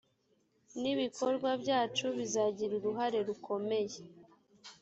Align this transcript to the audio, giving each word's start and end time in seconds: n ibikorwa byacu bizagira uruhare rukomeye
n 0.81 0.83
ibikorwa 0.93 1.49
byacu 1.61 2.05
bizagira 2.17 2.73
uruhare 2.79 3.19
rukomeye 3.27 3.97